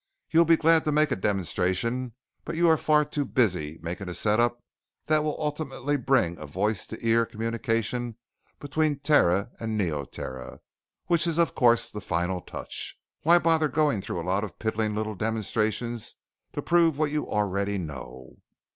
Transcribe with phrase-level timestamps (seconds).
[0.31, 4.15] You'd be glad to make a demonstration, but you are far too busy making a
[4.15, 4.57] set up
[5.05, 8.17] that will ultimately bring a voice to ear communication
[8.59, 10.57] between Terra and Neoterra,
[11.05, 12.95] which is of course, the final touch.
[13.21, 16.15] Why bother going through a lot of piddling little demonstrations
[16.53, 18.37] to prove what you already know?"